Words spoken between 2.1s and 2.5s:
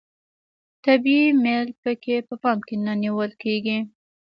په